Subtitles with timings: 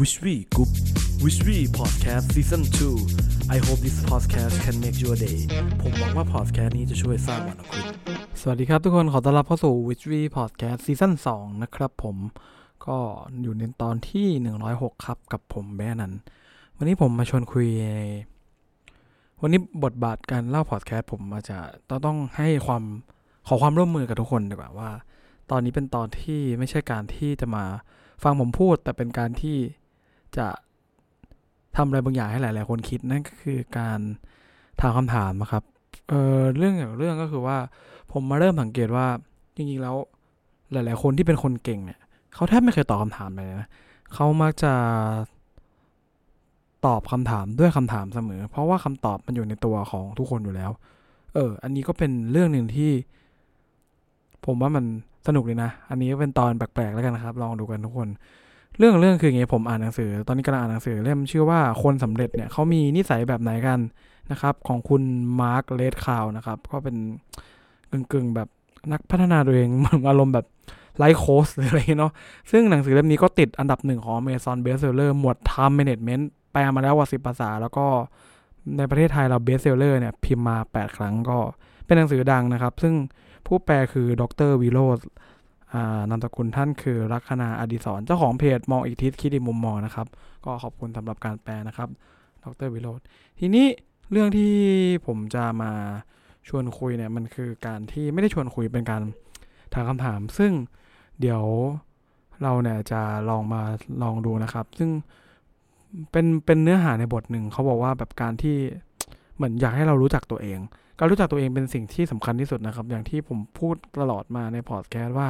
[0.00, 0.70] Wish We Group
[1.22, 5.38] Wish We Podcast Season 2 I hope this podcast can make your day
[5.82, 7.84] ผมหวังว่า podcast นี้จะช่วยสร้างวันของคุณ
[8.40, 12.16] สวัสดีครับทุกคนขอต้อนรับเข้าสู่ Wish We Podcast Season 2 นะครับผม
[12.86, 12.98] ก็
[13.42, 14.26] อยู่ในตอนที่
[14.66, 16.12] 106 ครับ กับผมแบนัน
[16.76, 17.68] วันนี้ผมมาชวนคุย
[19.40, 22.82] วันนี้บทบาทการเล่าพอดแคสต์ผมมาจะต้องต้องให้ความ
[23.46, 24.90] ขอความร่วมมือกับทุกคนดีกว่าว่า
[25.50, 27.64] ตอนนี้เป็นตอนที่ไม่ใช่การที่จะมา
[28.22, 29.58] ฟังผมพูด แต่เป็นการที่
[30.38, 30.48] จะ
[31.76, 34.00] ทำอะไรบางอย่างให้หลาย ๆ คนคิดนั่นก็คือการ
[34.80, 35.62] ถามคำถามนะครับ
[36.08, 37.56] เออเรื่องอย่างเรื่องก็คือว่า
[38.12, 39.06] ผมมาเริ่มสังเกตว่า
[39.56, 39.96] จริง ๆ แล้ว
[40.72, 42.00] หลาย ๆ คนที่เป็นคนเก่งเนี่ย
[42.34, 43.68] เขาแทบไม่เคยตอบคำถามเลยนะ
[44.14, 44.72] เขามักจะ
[46.86, 50.70] ตอบคำถามด้วยคำถามเสมอ เพราะว่าคำตอบมันอยู่ในตัวของทุกคนอยู่แล้ว
[51.34, 52.90] เออ อันนี้ก็เป็นเรื่องหนึ่งที่
[54.46, 54.84] ผมว่ามัน
[55.26, 58.08] สนุกเลยนะ อันนี้ก็เป็นตอนแปลกๆแล้วกันนะครับ ลองดูกันทุกคน
[58.78, 63.78] เรื่องเรื่องคืออย่างงี้ผมอ่านหนังสือ ตอนนี้กำลังอ่านหนังสือเล่มชื่อว่าคนสำเร็จเนี่ยเขามีนิสัยแบบไหนกัน
[64.30, 65.02] นะครับ ของคุณ
[65.40, 66.96] มาร์ค เรคเลานะครับ ก็เป็น
[67.92, 68.48] กึ่งๆแบบ
[68.92, 70.46] นักพัฒนาตัวเองเหมือนอารมณ์แบบ
[70.98, 72.12] ไลฟ์โค้ชหรืออะไรเนาะ
[72.50, 77.86] ซึ่งหนังสือเล่มนี้ก็ติดอันดับหนึ่งของ Amazon Bestseller หมวด Time Management แปลมาแล้วกว่าสิบภาษา แล้วก็
[78.76, 81.38] ในประเทศไทยเรา Bestseller เนี่ยพิมพ์มา 8 ครั้งก็
[81.86, 82.94] เป็นหนังสือดังนะครับ ซึ่ง
[83.46, 84.98] ผู้แปลคือดรวิโรธ
[86.10, 90.06] นามสกุลท่านคือลัคนาอดิศรเจ้าของเพจมองอีกทิศคิดอีกมุมมองนะครับ
[90.44, 91.88] ก็ขอบคุณสำหรับการแปลนะครับ
[92.44, 93.00] ดรวิโรธ
[93.38, 93.66] ทีนี้
[94.12, 94.52] เรื่องที่
[95.06, 95.72] ผมจะมา
[96.48, 99.02] ชวนคุยเนี่ยมันคือการที่ไม่ได้ชวนคุยเป็นการ
[99.72, 100.52] ถามคำถาม ซึ่ง
[101.20, 101.42] เดี๋ยว
[102.42, 103.00] เราเนี่ยจะ
[103.30, 103.62] ลองมา
[104.02, 104.90] ลองดูนะครับ ซึ่ง
[106.10, 108.56] เป็นเป็นเนื้อหาในบทหนึ่งเขาบอกว่าแบบการที่
[109.36, 110.58] เหมือนอยากให้เรารู้จักตัวเอง
[110.98, 115.28] การรู้จักตัวเองเป็นสิ่งที่สำคัญที่สุดนะครับ อย่างที่ผมพูดตลอดมาในพอดแคสต์ว่า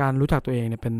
[0.00, 0.94] การรู้จักตัวเองเนี่ยเป็น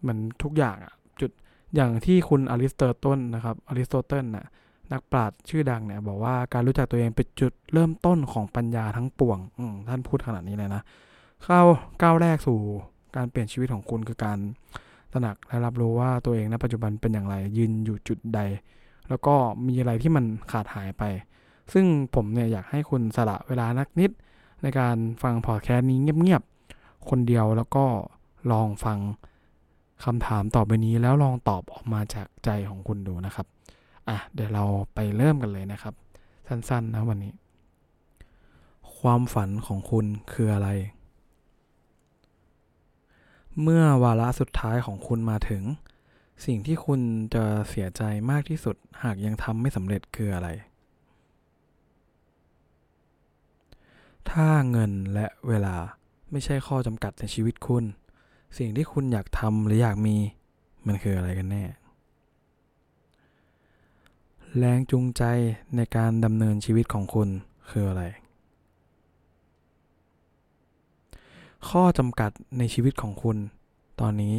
[0.00, 1.30] เหมือนทุกอย่างอะจุด
[1.74, 4.46] อย่างที่คุณอริสโตเติลนะครับอริสโตเติลน่ะ
[4.92, 9.38] นักปราชญ์ชื่อดังเนี่ยบอกว่าการรู้จักตัวเองเป็นจุดเริ่มต้นของปัญญาทั้งปวง
[9.88, 10.82] ท่านพูดขนาดนี้เลยนะ
[11.48, 11.66] ก้าว
[12.02, 12.58] ก้าวแรกสู่
[13.16, 14.38] การเปลี่ยนชีวิตของคุณคือการ
[15.12, 18.40] ตระหนักและรับรู้ว่าตัวเองณปัจจุบันเป็นอย่างไรยืนอยู่จุดใด
[19.08, 19.34] แล้วก็
[19.66, 21.02] มีอะไรที่มันขาดหายไป
[21.72, 24.10] ซึ่งผมเนี่ยอยากให้คุณสละเวลานักนิด
[24.62, 26.59] ในการฟังพอดแคสต์นี้เงียบๆ
[27.08, 27.84] คนเดียวแล้วก็
[28.52, 28.98] ลองฟัง
[30.04, 33.46] คำถามต่อไปนี้แล้วลองตอบออกมาจากใจของคุณดูนะครับ
[34.08, 35.94] อะเดี๋ยวเราไปเริ่มกันเลยนะครับ
[36.48, 37.32] สั้นๆนะวันนี้
[38.98, 40.68] ความฝันของคุณคืออะไร
[43.62, 45.62] เมื่อวาระสุดท้ายของคุณมาถึง
[46.44, 47.00] สิ่งที่คุณ
[47.34, 50.48] จะเสียใจมากที่สุดหากยังทำไม่สำเร็จคืออะไร
[54.30, 55.76] ถ้าเงินและเวลา
[56.30, 57.84] ไม่ใช่ข้อจำกัดในชีวิตคุณ
[58.58, 60.16] สิ่งที่คุณอยากทำหรืออยากมี
[60.86, 61.64] มันคืออะไรกันแน่
[64.58, 65.22] แรงจูงใจ
[65.76, 67.28] ในการดำเนินชีวิตของคุณ
[67.70, 68.04] คืออะไร
[71.68, 73.36] ข้อจำกัดในชีวิตของคุณ
[74.00, 74.34] ตอนนี้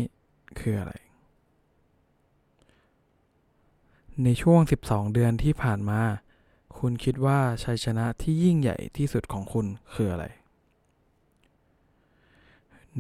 [0.59, 0.93] คืออะไร
[4.23, 6.01] ในช่วง 12 เดือนที่ผ่านมา
[6.77, 10.25] คุณคิดว่าชัยชนะที่ยิ่งใหญ่ที่สุดของคุณคืออะไร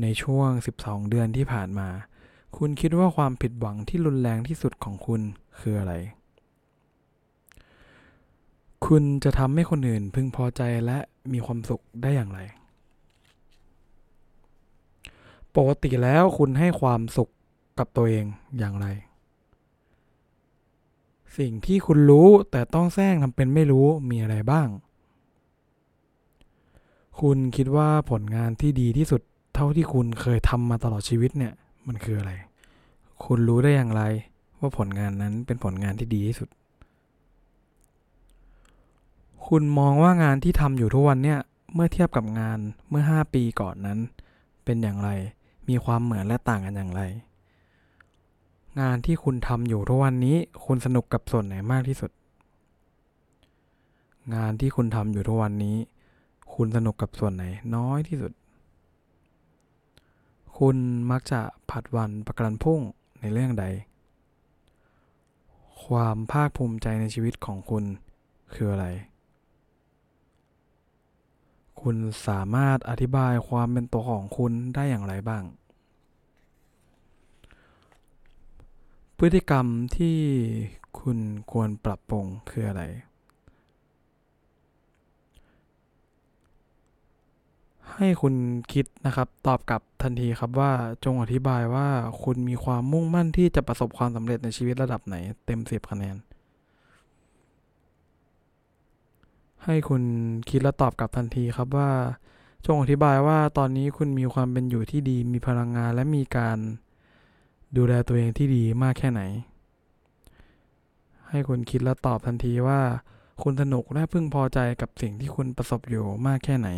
[0.01, 0.49] ในช่วง
[0.81, 1.89] 12 เดือนที่ผ่านมา
[2.57, 5.21] คุณคิดว่าความผิดหวังที่รุนแรงที่สุดของคุณ
[5.59, 5.93] คืออะไร
[8.85, 10.97] คุณจะทำให้คนอื่นพึงพอใจและ
[11.33, 12.39] มีความสุขได้อย่างไร
[15.55, 17.29] ปกติแล้วคุณให้ความสุข
[17.79, 18.25] กับตัวเอง
[18.59, 18.87] อย่างไร
[21.37, 24.67] สิ่งที่คุณรู้แต่ต้องแซงทำเป็นไม่รู้มีอะไรบ้าง
[27.21, 29.21] คุณคิดว่าผลงานที่ดีที่สุด
[29.53, 31.53] เท่าที่คุณเคยทำมาตลอดชีวิตเนี่ย
[31.87, 32.31] มันคืออะไร
[33.23, 34.03] คุณรู้ได้อย่างไร
[34.59, 36.49] ว่าผลงานนั้นเป็นผลงานที่ดีที่สุด
[39.47, 41.39] คุณมองว่างานที่ทำอยู่ทุกวันเนี่ย
[41.73, 43.99] เมื่อเทียบกับงานเมื่อ 5 ปีก่อนนั้น
[44.65, 45.09] เป็นอย่างไร
[45.69, 47.01] มีความเหมือนและต่างกันอย่างไร
[48.81, 52.11] งานที่คุณทำอยู่ทุกวันนี้ คุณสนุกกับส่วนไหนมากที่สุด
[54.35, 55.77] งานที่คุณทำอยู่ทุกวันนี้
[56.53, 57.45] คุณสนุกกับส่วนไหน
[57.75, 58.31] น้อยที่สุด
[60.65, 60.79] คุณ
[61.11, 62.81] มักจะผัดวันประกันพุ่ง
[63.21, 63.65] ในเรื่องใด
[65.83, 67.83] ความภาคภูมิใจในชีวิตของคุณ
[68.53, 68.87] คืออะไร
[71.81, 71.97] คุณ
[72.27, 75.43] สามารถอธิบายความเป็นตัวของคุณได้อย่างไรบ้าง
[79.17, 79.65] พฤติกรรม
[79.97, 80.19] ที่
[80.99, 81.17] คุณ
[81.51, 82.83] ควรปรับปรุงคืออะไร
[87.90, 88.35] ให ให้คุณ
[88.73, 90.71] คิดนะครับ ตอบกลับทันทีครับว่า
[91.05, 91.87] จงอธิบายว่า
[92.23, 95.15] คุณมีความมุ่งมั่นที่จะประสบความสำเร็จในชีวิตระดับไหน
[95.45, 96.15] เต็มสิบคะแนน
[99.65, 100.03] ให้คุณ
[100.49, 101.91] คิดและตอบกลับทันทีครับว่า
[102.65, 106.57] จงอธิบายว่าตอนนี้คุณมีความเป็นอยู่ที่ดี มีพลังงานและมีการ
[107.77, 109.21] ดูแลตัวเองที่ดีมากแค่ไหน
[111.29, 112.81] ให้คุณคิดและตอบทันทีว่า
[113.43, 116.69] คุณสนุกและพึงพอใจกับสิ่งที่คุณประสบอยู่มากแค่ไหน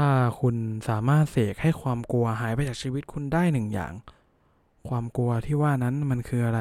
[0.00, 0.10] ถ้า
[0.40, 0.56] คุณ
[0.88, 3.92] สามารถเสกให้ความกลัวหายไปจากชีวิตคุณได้หนึ่งอย่าง
[4.88, 6.60] ความกลัวที่ว่านั้นมันคืออะไร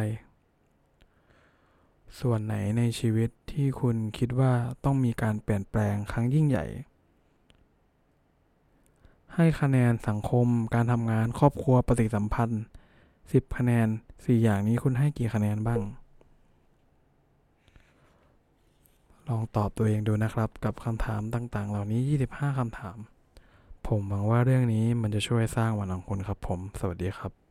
[2.19, 4.53] ส่วนไหนในชีวิตที่คุณคิดว่า
[4.83, 6.65] ต้องมีการเปลี่ยนแปลงครั้งยิ่งใหญ่
[9.35, 12.63] ให้คะแนนสังคมการทำงานครอบครัวปฏิสัมพันธ์
[13.09, 15.81] 10 คะแนน 4 อย่างนี้คุณให้กี่คะแนนบ้าง
[19.27, 22.01] ลองตอบตัวเองดูนะครับกับคำถามต่างๆ เหล่านี้
[22.31, 22.97] 25คำถาม
[23.87, 27.44] ผมหวังว่าเรื่องนี้มันจะช่วยสร้างวันของคุณครับผม สวัสดีครับ